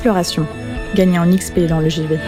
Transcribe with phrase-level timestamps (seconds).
[0.00, 0.46] Exploration.
[0.94, 2.18] Gagnez en XP dans le JV.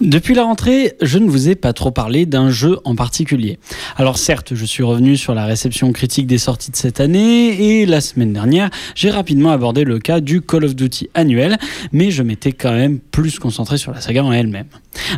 [0.00, 3.58] Depuis la rentrée, je ne vous ai pas trop parlé d'un jeu en particulier.
[3.96, 7.84] Alors certes, je suis revenu sur la réception critique des sorties de cette année et
[7.84, 11.58] la semaine dernière, j'ai rapidement abordé le cas du Call of Duty annuel,
[11.92, 14.68] mais je m'étais quand même plus concentré sur la saga en elle-même.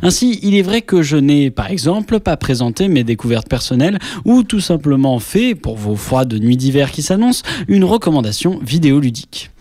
[0.03, 4.43] Ainsi, il est vrai que je n'ai par exemple pas présenté mes découvertes personnelles ou
[4.43, 9.52] tout simplement fait, pour vos froides nuits d'hiver qui s'annoncent, une recommandation vidéoludique.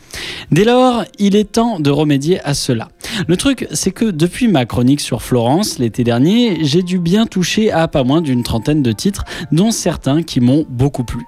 [0.52, 2.90] Dès lors, il est temps de remédier à cela.
[3.28, 7.72] Le truc, c'est que depuis ma chronique sur Florence l'été dernier, j'ai dû bien toucher
[7.72, 11.22] à pas moins d'une trentaine de titres, dont certains qui m'ont beaucoup plu.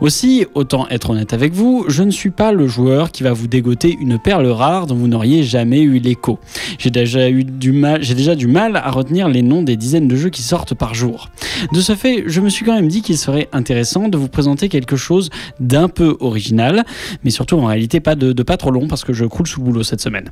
[0.00, 3.46] Aussi, autant être honnête avec vous, je ne suis pas le joueur qui va vous
[3.46, 6.38] dégoter une perle rare dont vous n'auriez jamais eu l'écho.
[6.78, 10.74] J'ai déjà eu du mal, à retenir les noms des dizaines de jeux qui sortent
[10.74, 11.28] par jour.
[11.72, 14.68] De ce fait, je me suis quand même dit qu'il serait intéressant de vous présenter
[14.68, 15.30] quelque chose
[15.60, 16.84] d'un peu original,
[17.24, 19.60] mais surtout en réalité pas de, de pas trop long parce que je croule sous
[19.60, 20.30] le boulot cette semaine.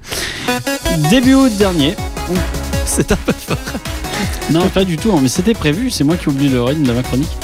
[1.11, 1.95] Début août dernier.
[2.85, 3.57] C'est un peu fort.
[4.51, 6.93] Non, pas du tout, hein, mais c'était prévu, c'est moi qui oublie le rythme de
[6.93, 7.37] ma chronique.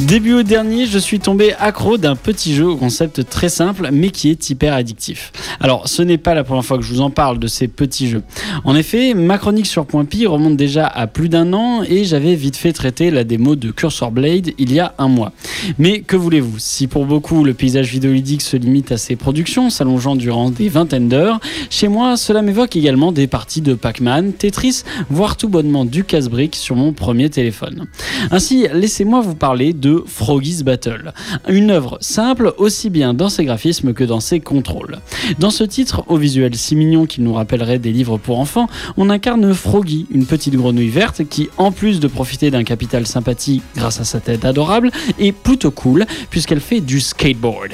[0.00, 4.10] Début août dernier, je suis tombé accro d'un petit jeu au concept très simple, mais
[4.10, 5.32] qui est hyper addictif.
[5.60, 8.08] Alors, ce n'est pas la première fois que je vous en parle de ces petits
[8.08, 8.22] jeux.
[8.64, 12.34] En effet, ma chronique sur Point Pi remonte déjà à plus d'un an et j'avais
[12.34, 15.32] vite fait traiter la démo de Cursor Blade il y a un mois.
[15.78, 16.58] Mais que voulez-vous?
[16.58, 21.08] Si pour beaucoup le paysage vidéoludique se limite à ses productions, s'allongeant durant des vingtaines
[21.08, 21.40] d'heures,
[21.70, 26.56] chez moi, cela m'évoque également des parties de Pac-Man, Tetris, voire tout bonnement du casse-brique
[26.56, 27.86] sur mon premier téléphone.
[28.30, 31.12] Ainsi, laissez-moi vous parler de Froggy's Battle.
[31.48, 34.98] Une œuvre simple aussi bien dans ses graphismes que dans ses contrôles.
[35.38, 39.10] Dans ce titre, au visuel si mignon qu'il nous rappellerait des livres pour enfants, on
[39.10, 44.00] incarne Froggy, une petite grenouille verte qui, en plus de profiter d'un capital sympathie grâce
[44.00, 47.72] à sa tête adorable, est plutôt cool puisqu'elle fait du skateboard.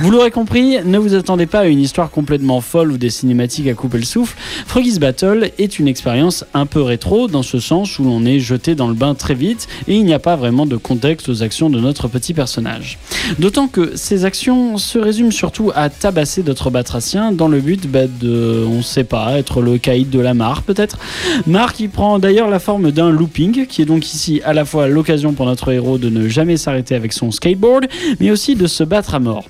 [0.00, 3.68] Vous l'aurez compris, ne vous attendez pas à une histoire complètement folle ou des cinématiques
[3.68, 4.36] à couper le souffle.
[4.66, 8.74] Froggy's Battle est une expérience un peu rétro dans ce sens où l'on est jeté
[8.74, 11.70] dans le bain très vite et il n'y a pas vraiment de contexte aux actions
[11.70, 12.98] de notre petit personnage.
[13.38, 18.06] D'autant que ces actions se résument surtout à tabasser d'autres batraciens dans le but bah,
[18.06, 20.98] de, on sait pas, être le caïd de la mare peut-être.
[21.46, 24.88] Mare qui prend d'ailleurs la forme d'un looping, qui est donc ici à la fois
[24.88, 27.86] l'occasion pour notre héros de ne jamais s'arrêter avec son skateboard,
[28.20, 29.44] mais aussi de se battre à mort.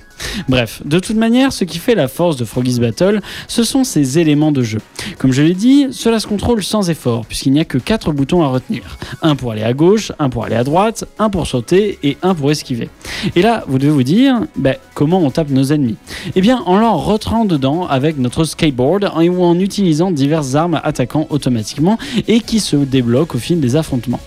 [0.49, 4.19] Bref, de toute manière, ce qui fait la force de Froggy's Battle, ce sont ces
[4.19, 4.79] éléments de jeu.
[5.17, 8.43] Comme je l'ai dit, cela se contrôle sans effort, puisqu'il n'y a que 4 boutons
[8.43, 8.97] à retenir.
[9.21, 12.35] Un pour aller à gauche, un pour aller à droite, un pour sauter et un
[12.35, 12.89] pour esquiver.
[13.35, 15.97] Et là, vous devez vous dire, ben, comment on tape nos ennemis?
[16.35, 21.27] Eh bien, en leur rentrant dedans avec notre skateboard ou en utilisant diverses armes attaquant
[21.29, 21.97] automatiquement
[22.27, 24.19] et qui se débloquent au fil des affrontements.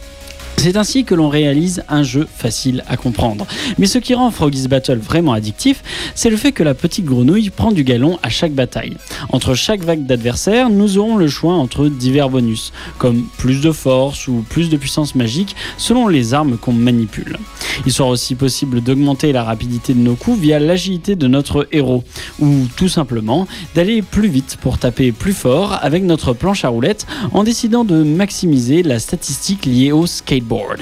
[0.58, 3.46] C'est ainsi que l'on réalise un jeu facile à comprendre.
[3.78, 5.84] Mais ce qui rend Froggy's Battle vraiment addictif,
[6.16, 8.96] c'est le fait que la petite grenouille prend du galon à chaque bataille.
[9.30, 14.26] Entre chaque vague d'adversaires, nous aurons le choix entre divers bonus, comme plus de force
[14.26, 17.38] ou plus de puissance magique selon les armes qu'on manipule.
[17.86, 22.02] Il sera aussi possible d'augmenter la rapidité de nos coups via l'agilité de notre héros,
[22.40, 27.06] ou tout simplement d'aller plus vite pour taper plus fort avec notre planche à roulettes
[27.32, 30.06] en décidant de maximiser la statistique liée au
[30.48, 30.80] skateboard.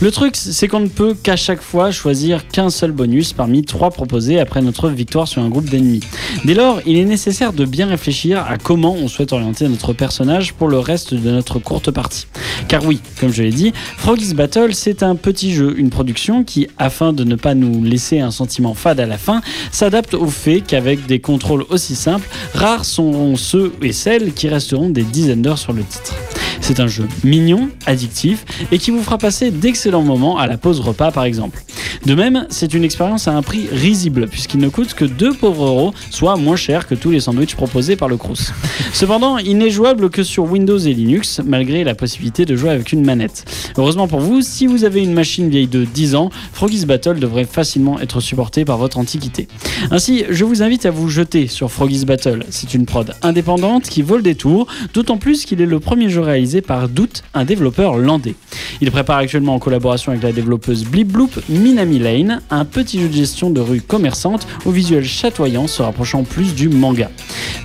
[0.00, 3.90] Le truc, c'est qu'on ne peut qu'à chaque fois choisir qu'un seul bonus parmi trois
[3.90, 6.00] proposés après notre victoire sur un groupe d'ennemis.
[6.44, 10.54] Dès lors, il est nécessaire de bien réfléchir à comment on souhaite orienter notre personnage
[10.54, 12.26] pour le reste de notre courte partie.
[12.66, 16.66] Car oui, comme je l'ai dit, Froggy's Battle, c'est un petit jeu, une production qui,
[16.78, 19.40] afin de ne pas nous laisser un sentiment fade à la fin,
[19.70, 24.90] s'adapte au fait qu'avec des contrôles aussi simples, rares seront ceux et celles qui resteront
[24.90, 26.16] des dizaines d'heures sur le titre.
[26.62, 30.80] C'est un jeu mignon, addictif et qui vous fera passer d'excellents moments à la pause
[30.80, 31.62] repas par exemple.
[32.06, 35.66] De même, c'est une expérience à un prix risible puisqu'il ne coûte que 2 pauvres
[35.66, 38.52] euros, soit moins cher que tous les sandwichs proposés par le Crous.
[38.92, 42.92] Cependant, il n'est jouable que sur Windows et Linux malgré la possibilité de jouer avec
[42.92, 43.44] une manette.
[43.76, 47.44] Heureusement pour vous, si vous avez une machine vieille de 10 ans, Froggy's Battle devrait
[47.44, 49.48] facilement être supporté par votre antiquité.
[49.90, 52.44] Ainsi, je vous invite à vous jeter sur Froggy's Battle.
[52.50, 56.20] C'est une prod indépendante qui vaut le détour, d'autant plus qu'il est le premier jeu
[56.20, 58.34] réalisé par Doute, un développeur landais.
[58.80, 61.40] Il prépare actuellement en collaboration avec la développeuse Blip Bloop
[61.72, 66.22] Minami Lane, un petit jeu de gestion de rue commerçante au visuel chatoyant se rapprochant
[66.22, 67.10] plus du manga.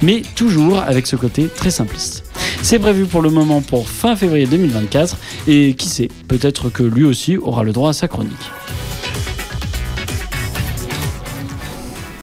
[0.02, 2.24] Mais toujours avec ce côté très simpliste.
[2.62, 5.18] C'est prévu pour le moment pour fin février 2024
[5.50, 8.32] et qui sait, peut-être que lui aussi aura le droit à sa chronique.